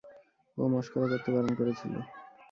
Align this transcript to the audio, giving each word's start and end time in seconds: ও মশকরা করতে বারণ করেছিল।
ও 0.57 0.63
মশকরা 0.73 1.07
করতে 1.11 1.29
বারণ 1.33 1.51
করেছিল। 1.59 1.93